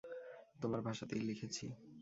তোমার 0.61 0.81
ভাষাতেই 0.81 1.21
লিখেছি। 1.21 1.65